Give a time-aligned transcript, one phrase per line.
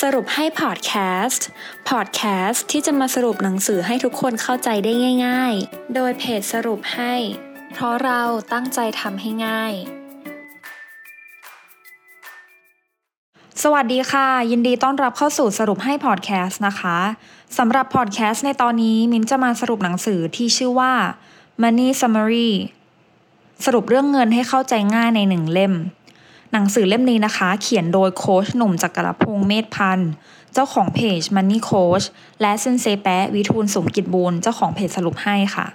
[0.00, 0.92] สรุปให้พอดแค
[1.24, 1.46] สต์
[1.88, 4.92] พอดแคสต์ที่จะมาสรุปหนังสือให้ทุกคนเข้าใจได้
[5.26, 7.14] ง่าย ๆ โดยเพจสรุปให้
[7.72, 8.22] เพราะเรา
[8.52, 9.72] ตั้งใจทำให้ง่าย
[13.62, 16.98] สวัสดีค่ะ ยินดีต้อนรับเข้าสู่สรุปให้พอดแคสต์นะคะ
[17.58, 20.92] สำหรับพอดแคสต์ในตอนนี้มินจะมาสรุปหนังสือที่ชื่อว่า
[21.62, 22.50] Money Summary
[23.64, 25.74] สรุปเรื่องเงินให้เข้าใจง่ายในหนึ่งเล่ม
[26.52, 30.10] หนังสือเล่มนี้นะคะ เขียนโดยโค้ชหนุ่มจักรพงศ์เมธพันธ์
[30.52, 32.06] เจ้าของเพจ Money Coach
[32.40, 35.66] และเซนเซแปะวิทูลสมกิจบูรณ์เจ้าของเพจสรุปให้ค่ะ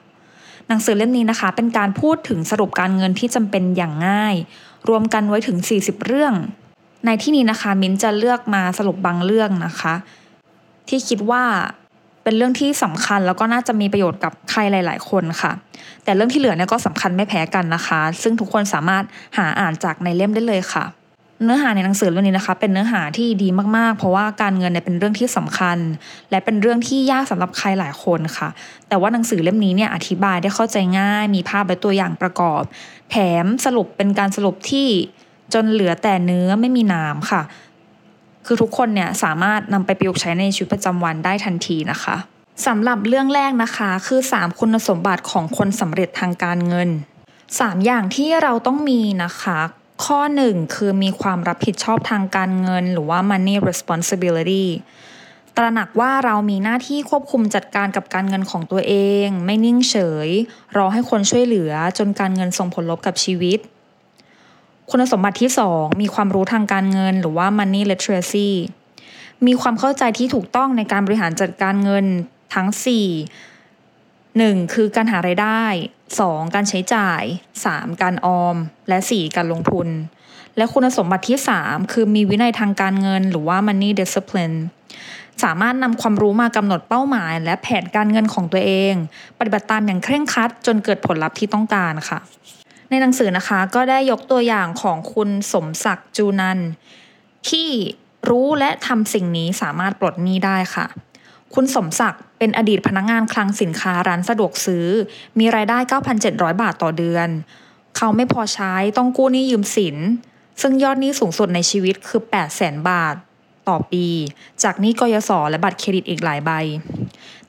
[0.68, 4.36] หนังสือเล่มนี้นะคะ เป็นการพูดถึงสรุปการเงินที่จำเป็นอย่างง่าย
[4.90, 6.34] รวมกันไว้ถึง 40 เรื่อง
[7.06, 9.94] ในที่นี้นะคะ มิ้นจะเลือกมาสรุปบางเรื่องนะคะ
[10.90, 11.44] ที่คิดว่า
[12.24, 15.52] เป็นเรื่องที่สำคัญแล้วก็น่าจะมีประโยชน์กับใครหลาย ๆ คนค่ะ
[16.04, 19.04] แต่เรื่องที่เหลือเนี่ยก็สำคัญไม่แพ้กันนะคะ ซึ่งทุกคนสามารถ
[19.38, 20.86] หาอ่านจากในเล่มได้เลยค่ะ
[21.46, 23.48] เนื้อหาในหนังสือเล่มนี้นะคะ เป็นเนื้อหาที่ดี
[23.78, 25.78] มากๆ เพราะว่าการเงินเนี่ยเป็นเรื่องที่สำคัญ
[26.32, 28.50] และเป็นเรื่องที่ยากสำหรับใครหลายคนค่ะ
[28.88, 32.62] แต่ว่าหนังสือเล่มนี้เนี่ยอธิบายได้เข้าใจง่าย มีภาพและตัวอย่างประกอบ
[33.12, 34.88] แถมสรุปเป็นการสรุปที่
[35.54, 37.42] จนเหลือแต่เนื้อไม่มีน้ำค่ะ
[38.54, 42.16] คือทุกคนเนี่ยสามารถนำไปประยุกต์ใช้ในชีวิตประจำวันได้ทันทีนะคะ
[42.66, 46.90] สำหรับเรื่องแรกนะคะ คือ 3 คุณสมบัติของคนสำเร็จทางการเงิน
[47.38, 49.60] 3 อย่างที่เราต้องมีนะคะ
[50.06, 54.66] ข้อ 1 คือมีความรับผิดชอบทางการเงิน หรือว่า money responsibility
[55.58, 58.94] ตระหนักว่าเรามีหน้าที่ควบคุมจัดการกับการเงินของตัวเอ
[59.26, 59.96] ง ไม่นิ่งเฉ
[60.28, 60.30] ย
[60.78, 63.60] รอให้คนช่วยเหลือจนการเงินส่งผลลบกับชีวิต
[64.94, 68.50] คุณสมบัติที่ 2 มีความรู้ทางการเงิน หรือว่า money literacy
[69.48, 72.06] มีความเข้าใจที่ถูกต้องในการบริหารจัดการเงิน
[72.54, 72.68] ทั้ง
[73.46, 74.74] 4 1.
[74.74, 75.64] คือการหารายได้
[76.10, 76.56] 2.
[76.56, 77.22] การใช้จ่าย
[77.64, 78.02] 3.
[78.02, 78.56] การออม
[78.90, 79.36] และ 4.
[79.36, 79.88] การลงทุน
[80.58, 84.58] และคุณสมบัติที่ 3 คือมีวินัยทางการเงิน หรือว่า money discipline
[85.44, 88.94] สามารถนำความรู้มากำหนดเป้าหมาย และแผนการเงินของตัวเอง
[89.40, 92.20] ปฏิบัติตามอย่างเคร่งครัด จนเกิดผลลัพธ์ที่ต้องการค่ะ
[92.94, 96.60] ในหนังสือนะคะ ก็ได้ยกตัวอย่างของคุณสมศักดิ์จูนัน
[97.50, 97.70] ที่
[98.30, 100.86] รู้และทำสิ่งนี้สามารถปลดหนี้ได้ค่ะ
[101.54, 104.88] คุณสมศักดิ์เป็นอดีตพนักงงานคลังสินค้าร้านสะดวกซื้อ
[105.40, 105.78] มีรายได้
[106.20, 107.30] 9,700 บาทต่อเดือน
[107.98, 109.98] เขาไม่พอใช้ต้องกู้หนี้ยืมสิน
[110.62, 112.22] ซึ่งยอดหนี้สูงสุดในชีวิตคือ
[112.56, 113.16] 800,000 บาท
[113.70, 114.08] ต่อปี
[114.64, 116.52] จากหนี้กยศและบัตรเครดิตอีกหลายใบ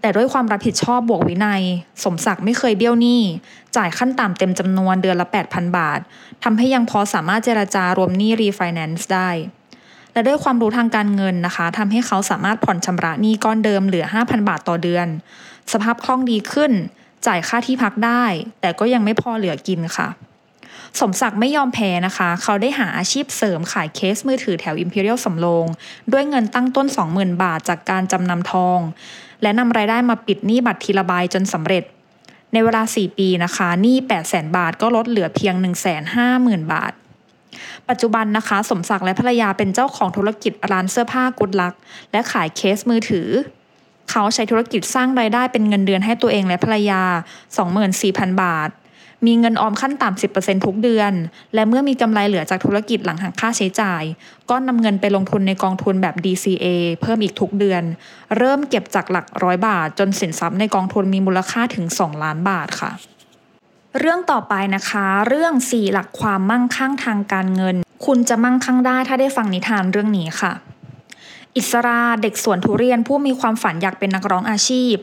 [0.03, 1.63] แต่ด้วยความรับผิดชอบบวกวินัย
[2.05, 3.23] สมศักดิ์ไม่เคยเบี้ยวหนี้
[3.77, 6.01] จ่ายขั้นต่ำเต็มจำนวนเดือนละ 8,000 บาท
[6.45, 9.31] ทำให้ยังพอสามารถเจราจารวมหนี้รีไฟแนนซ์ได้
[10.13, 15.07] และด้วยความรู้ทางการเงินนะคะทำให้เขาสามารถผ่อนชำระหนี้ก้อนเดิมเหลือ 5,000 บาทต่อเดือน
[15.73, 16.73] สภาพคล่องดีขึ้น
[17.27, 18.25] จ่ายค่าที่พักได้
[18.61, 20.09] แต่ก็ยังไม่พอเหลือกินค่ะ
[21.01, 25.67] สมศักดิ์ไม่ยอมแพ้นะคะ เขาได้หาอาชีพเสริมขายเคสมือถือแถว Imperial สำโรง
[26.13, 28.79] ด้วยเงินตั้งต้น 20,000 บาทจากการจำนำทอง
[29.43, 31.85] และนำรายได้มาปิดหนี้บัตรทีละใบจนสำเร็จ
[32.53, 35.55] ในเวลา 4 ปีนะคะหนี้800,000 บาทก็ลดเหลือเพียง
[36.15, 36.93] 150,000 บาท
[37.89, 41.75] ปัจจุบันนะคะ สมศักดิ์และภรรยาเป็นเจ้าของธุรกิจร้านเสื้อผ้ากุดลัก
[42.13, 43.29] และขายเคสมือถือ
[44.11, 47.03] เขาใช้ธุรกิจสร้างรายได้เป็นเงินเดือนให้ตัวเองและภรรยา
[47.73, 48.71] 24,000 บาท
[49.27, 51.13] มีเงินออมขั้นต่ำ 10%ทุกเดือน
[51.55, 54.03] และเมื่อมีกำไรเหลือจากธุรกิจหลังหักค่าใช้จ่าย
[54.51, 56.67] ก็นำเงินไปลงทุนในกองทุนแบบ DCA
[57.01, 57.83] เพิ่มอีกทุกเดือน
[58.37, 62.91] เริ่มเก็บจากหลักร้อยบาท จนสินทรัพย์ในกองทุนมีมูลค่าถึง 2 ล้านบาทค่ะ
[63.99, 70.53] เรื่องต่อไปนะคะ เรื่องสี่หลักความมั่งคั่งทางการเงิน คุณจะมั่งคั่งได้ถ้าได้ฟังนิทานเรื่องนี้ค่ะ
[71.57, 74.95] อิสราเด็กสวนทุเรียนผู้มีความฝันอยากเป็นนักร้องอาชีพ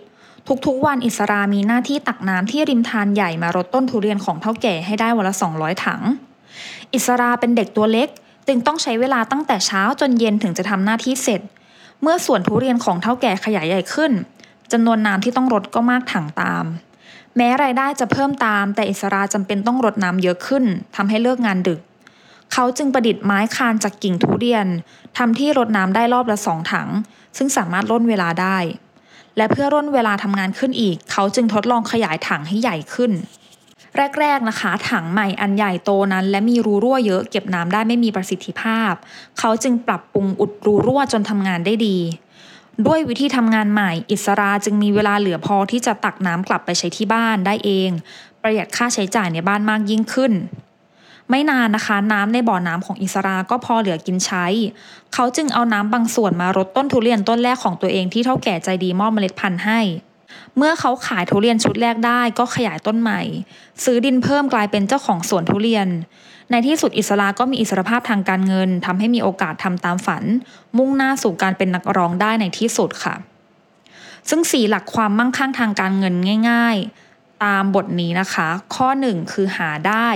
[0.48, 6.02] ทุกๆ วันอิสรามีหน้าที่ตักน้ำที่ริมทานใหญ่มารดต้นทุเรียนของเท่าแก่ให้ได้วันละ 200 ถัง
[6.94, 8.10] อิสราเป็นเด็กตัวเล็ก
[8.48, 11.42] จึงต้องใช้เวลาตั้งแต่เช้าจนเย็นถึงจะทำหน้าที่เสร็จ
[12.02, 14.12] เมื่อสวนทุเรียนของเท่าแก่ขยายใหญ่ขึ้น
[14.72, 16.66] จำนวนน้ำที่ต้องรดก็มากถังตาม
[17.36, 20.64] แม้รายได้จะเพิ่มตาม แต่อิสราจำเป็นต้องรดน้ำเยอะขึ้น
[20.96, 21.80] ทำให้เลิกงานดึก
[22.54, 24.68] เขาจึงประดิษฐ์ไม้คานจากกิ่งทุเรียน
[25.18, 26.90] ทำที่รดน้ำได้รอบละสองถัง
[27.38, 28.58] ซึ่งสามารถร่นเวลาได้
[29.38, 33.12] และเพื่อร่นเวลาทำงานขึ้นอีก เขาจึงทดลองขยายถังให้ใหญ่ขึ้น
[34.20, 38.94] แรกๆนะคะ ถังใหม่อันใหญ่โตนั้น และมีรูรั่วเยอะเก็บน้ำได้ไม่มีประสิทธิภาพ
[39.40, 41.98] เขาจึงปรับปรุงอุดรูรั่วจนทำงานได้ดี
[42.88, 47.90] ด้วยวิธีทำงานใหม่ อิสราจึงมีเวลาเหลือพอที่จะตักน้ำกลับไปใช้ที่บ้านได้เอง
[48.42, 50.32] ประหยัดค่าใช้จ่ายในบ้านมากยิ่งขึ้น
[51.30, 54.46] ไม่นานนะคะ น้ำในบ่อน้ำของอิสราก็พอเหลือกินใช้
[55.14, 59.80] เขาจึงเอาน้ำบางส่วนมารดต้นทุเรียนต้นแรกของตัวเองที่เท่าแก่ใจดีมอบเมล็ดพันธุ์ให้
[60.58, 63.22] เมื่อเขาขายทุเรียนชุดแรกได้ก็ขยายต้นใหม่
[63.84, 65.88] ซื้อดินเพิ่มกลายเป็นเจ้าของสวนทุเรียน
[66.52, 70.24] ในที่สุดอิสราก็มีอิสรภาพทางการเงินทำให้มีโอกาสทำตามฝัน
[70.78, 73.16] มุ่งหน้าสู่การเป็นนักร้องได้ในที่สุดค่ะ
[74.30, 76.16] ซึ่งสี่หลักความมั่งคั่งทางการเงิน
[76.50, 76.78] ง่าย
[77.10, 80.10] ๆ ตามบทนี้นะคะ ข้อหนึ่งคือหาได้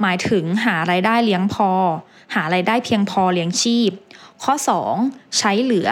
[0.00, 1.70] หมายถึงหาไรายได้เลี้ยงพอ
[2.34, 3.90] หาไรายได้เพียงพอเลี้ยงชีพ
[4.44, 4.54] ข้อ
[4.94, 5.88] 2 ใช้เหลือ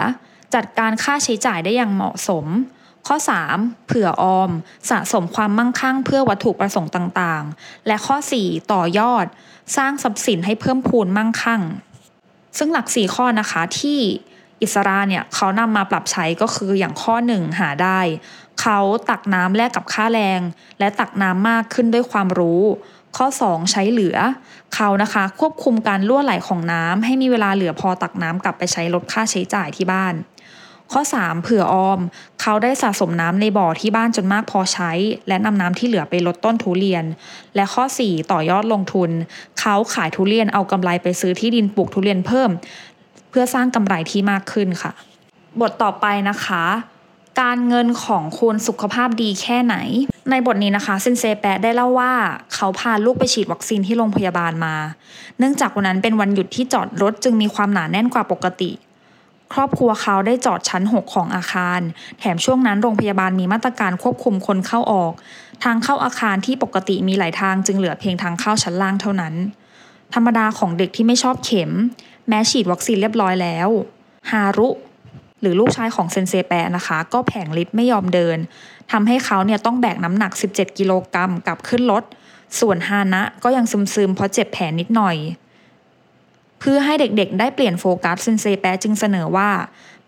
[0.55, 2.45] จัดการค่าใช้จ่ายได้อย่างเหมาะสม
[3.07, 3.17] ข้อ
[3.51, 4.49] 3 เผื่อออม
[4.89, 9.25] สะสมความมั่งคั่งเพื่อวัตถุประสงค์ต่างๆ และข้อ 4 ต่อยอด
[9.77, 11.61] สร้างทรัพย์สินให้เพิ่มพูนมั่งคั่ง
[12.57, 13.99] ซึ่งหลัก 4 ข้อนะคะที่
[14.61, 17.99] อิสราเนี่ยเขานำมาปรับใช้ก็คืออย่างข้อ1หาได้
[18.61, 18.79] เขา
[19.09, 20.41] ตักน้ำแลกกับค่าแรง
[20.79, 22.63] และตักน้ำมากขึ้นด้วยความรู้
[23.15, 24.17] ข้อ 2 ใช้เหลือ
[24.75, 30.13] เขานะคะ ควบคุมการล่วไหลของน้ำให้มีเวลาเหลือพอตักน้ำกลับไปใช้ลดค่าใช้จ่ายที่บ้าน
[30.91, 31.99] ข้อ 3 เผื่อออม
[32.41, 34.91] เขาได้สะสมน้ำในบ่อที่บ้านจนมากพอใช้
[35.27, 37.05] และนำน้ำที่เหลือไปลดต้นทุเรียน
[37.55, 39.09] และข้อ 4 ต่อยอดลงทุน
[39.59, 42.49] เขาขายทุเรียนเอากำไรไปซื้อที่ดินปลูกทุเรียนเพิ่ม
[43.29, 44.91] เพื่อสร้างกำไรที่มากขึ้นค่ะ
[45.61, 46.63] บทต่อไปนะคะ
[47.41, 49.75] การเงินของคุณสุขภาพดีแค่ไหน
[50.31, 52.11] ในบทนี้นะคะซินเซแปะได้เล่าว่า
[52.53, 54.75] เขาพาลูกไปฉีดวัคซีนที่โรงพยาบาลมา
[55.39, 58.71] เนื่องจากวันนั้นเป็นวันหยุดที่จอดรถจึงมีความหนาแน่นกว่าปกติ
[59.53, 61.79] ครอบครัวเขาได้จอดชั้น 6 ของอาคาร
[62.19, 65.13] แถมช่วงนั้นโรงพยาบาลมีมาตรการควบคุมคนเข้าออก
[65.63, 69.33] ทางเข้าอาคารที่ปกติมีหลายทางจึงเหลือเพียงทางเข้าชั้นล่างเท่านั้น
[70.13, 71.71] ธรรมดาของเด็กที่ไม่ชอบเข็ม
[72.27, 73.69] แม้ฉีดวัคซีนเรียบร้อยแล้ว
[74.31, 74.69] ฮารุ
[75.41, 78.37] ฮารุลูกชายของเซนเซแปะนะคะ ก็แผลงฤทธิ์ไม่ยอมเดิน
[78.91, 82.03] ทำให้เขาเนี่ยต้องแบกน้ำหนัก 17 กิโลกรัมกลับขึ้นรถ
[82.59, 85.17] ส่วนฮานะก็ยังซึมๆเพราะเจ็บแผลนิดหน่อย
[86.59, 89.49] เพื่อให้เด็กๆ ได้เปลี่ยนโฟกัสเซนเซแปะจึงเสนอว่า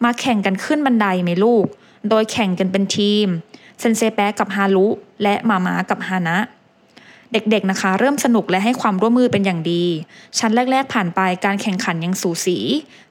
[0.04, 1.66] มาแข่งกันขึ้นบันไดไหมลูก
[2.10, 3.28] โดยแข่งกันเป็นทีม
[3.80, 4.88] เซนเซแปะกับฮารุ
[5.24, 6.38] และมามากับฮานะ
[7.34, 9.84] เด็กๆนะคะ เริ่มสนุกและให้ความร่วมมือเป็นอย่างดี
[10.40, 12.58] ชั้นแรก ๆ ผ่านไปการแข่งขันยังสูสี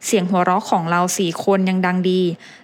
[0.07, 2.21] เสียงหัวเราะของเราสี่คนยังดังดี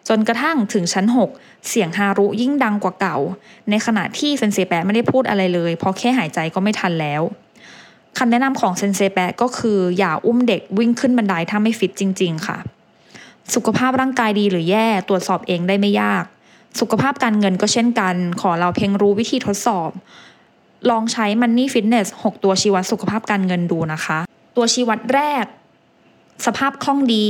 [0.09, 1.07] จนกระทั่งถึงชั้น
[1.37, 3.17] 6 เสียงฮารุยิ่งดังกว่าเก่า
[3.71, 7.23] ในขณะที่เซนเซแปะไม่ได้พูดอะไรเลยเพราะแค่หายใจก็ไม่ทันแล้ว
[8.19, 12.59] คำแนะนำของเซนเซแปะก็คืออย่าอุ้มเด็กวิ่งขึ้นบันไดถ้าไม่ฟิตจริง ๆ ค่ะ
[13.55, 16.25] สุขภาพร่างกายดีหรือแย่ตรวจสอบเองได้ไม่ยาก
[16.81, 19.91] สุขภาพการเงินก็เช่นกัน ขอเราเพียงรู้วิธีทดสอบ
[20.90, 24.19] ลองใช้ Money Fitness 6 ตัวชี้วัดสุขภาพการเงินดูนะคะ
[24.56, 25.44] ตัวชี้วัดแรก
[26.46, 27.29] สภาพคล่องดี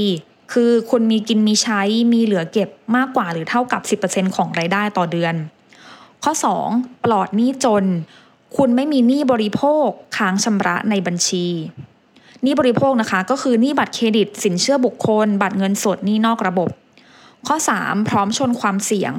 [0.52, 1.80] คือคุณมีกินมีใช้
[2.12, 5.34] มีเหลือเก็บมากกว่าหรือเท่ากับ 10%ของรายได้ต่อเดือน
[6.24, 6.32] ข้อ
[6.68, 7.84] 2 ปลอดหนี้จน
[8.56, 11.46] คุณไม่มีหนี้บริโภคค้างชำระในบัญชี
[12.42, 16.70] หนี้บริโภคนะคะ ก็คือหนี้บัตรเครดิต สินเชื่อบุคคล บัตรเงินสดหนี้นอกระบบ
[17.46, 19.12] ข้อ 3 พร้อมชนความเสี่ยง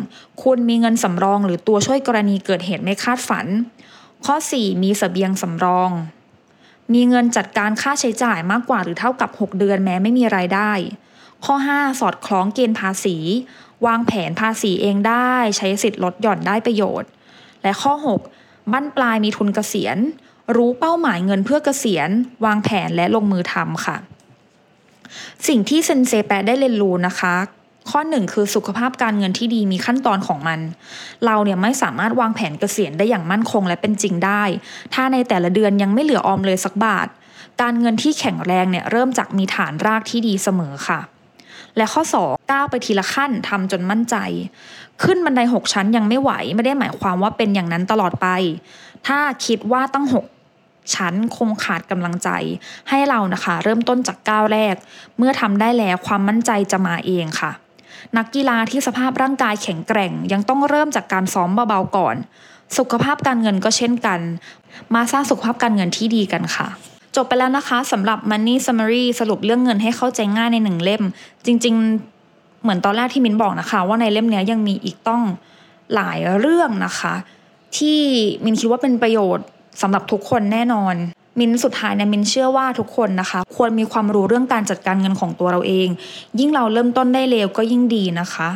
[0.44, 3.45] คุณมีเงินสำรองหรือตัวช่วยกรณีเกิดเหตุไม่คาดฝัน
[4.25, 5.92] ข้อ 4 มีสเสบียงสำรอง
[6.94, 10.72] มีเงินจัดการค่าใช้จ่ายมากกว่าหรือเท่ากับ 6 เดือนแม้ไม่มีรายได้
[11.46, 13.18] ข้อ 5 สอดคล้องเกณฑ์ภาษี
[13.86, 17.10] วางแผนภาษีเองได้ ใช้สิทธิ์ลดหย่อนได้ประโยชน์
[17.64, 17.94] และข้อ
[18.34, 19.98] 6 บั้นปลายมีทุนเกษียณ
[20.56, 22.10] รู้เป้าหมายเงินเพื่อเกษียณ
[22.46, 23.98] วางแผนและลงมือทำค่ะ
[25.48, 27.36] สิ่งที่เซนเซแปะได้เรียนรู้นะคะ
[27.89, 30.59] ข้อหนึ่งคือสุขภาพการเงินที่ดีมีขั้นตอนของมัน
[31.25, 34.44] เราเนี่ยไม่สามารถวางแผนเกษียณได้อย่างมั่นคงและเป็นจริงได้
[34.94, 37.07] ถ้าในแต่ละเดือนยังไม่เหลือออมเลยสักบาท
[37.62, 40.99] การเงินที่แข็งแรงเนี่ยเริ่มจากมีฐานรากที่ดีเสมอค่ะ
[41.78, 44.16] และข้อ2ก้าวไปทีละขั้นทำจนมั่นใจ
[45.04, 48.28] ขึ้นบันได6ชั้นยังไม่ไหวไม่ได้หมายความว่าเป็นอย่างนั้นตลอดไป
[49.07, 52.30] ถ้าคิดว่าตั้ง6ชั้นคงขาดกำลังใจ
[52.90, 54.75] ให้เรานะคะ เริ่มต้นจากก้าวแรก
[55.18, 57.52] เมื่อทำได้แล้วความมั่นใจจะมาเองค่ะ
[58.18, 62.16] นักกีฬาที่สภาพร่างกายแข็งแกร่ง ยังต้องเริ่มจากการซ้อมเบาๆก่อน
[62.78, 64.19] สุขภาพการเงินก็เช่นกัน
[64.95, 66.68] มาสร้างสุขภาพการเงินที่ดีกันค่ะ
[67.16, 71.04] จบไปแล้วนะคะสำหรับ Money Summary สรุปเรื่องเงินให้เข้าใจง่ายในหนึ่งเล่ม
[71.45, 71.76] จริง
[72.18, 75.22] ๆ เหมือนตอนแรกที่มินบอกนะคะ ว่าในเล่มนี้ยังมีอีกต้อง
[75.95, 77.14] หลายเรื่องนะคะ
[77.78, 78.00] ที่
[78.44, 79.45] มินคิดว่าเป็นประโยชน์
[79.81, 80.95] สำหรับทุกคนแน่นอน
[81.40, 85.87] มินสุดท้ายเนี่ยมินเชื่อว่าทุกคนนะคะ ควรมีความรู้เรื่องการจัดการเงินของตัวเราเอง
[86.40, 88.49] ยิ่งเราเริ่มต้นได้เร็วก็ยิ่งดีนะคะ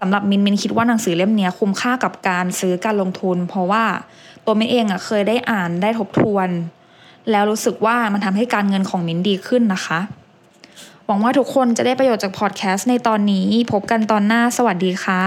[0.00, 3.84] สำหรับมินมินคิดว่าหนังสือเล่มนี้คุ้มค่ากับการซื้อการลงทุน เพราะว่า
[4.44, 6.48] ตัวมินเองอะเคยได้อ่านได้ทบทวน
[7.30, 10.00] แล้วรู้สึกว่ามันทำให้การเงินของมินดีขึ้นนะคะ
[11.06, 15.22] หวังว่าทุกคนจะได้ประโยชน์จากพอดแคสต์ในตอนนี้ พบกันตอนหน้าสวัสดีค่ะ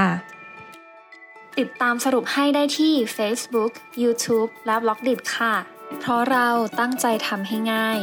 [1.60, 3.72] ติดตามสรุปให้ได้ที่ Facebook,
[4.04, 6.48] YouTube และ b ล็อกดิค่ะ เพราะเรา
[6.80, 8.00] ตั้งใจทำให้ง่าย